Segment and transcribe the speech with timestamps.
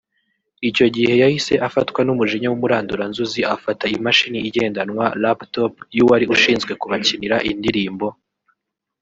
[0.69, 8.07] Icyo gihe yahise afatwa n’umujinya w’umuranduranzuzi afata imashini igendanwa (lap top) y’uwari ushinzwe kubakinira indirimbo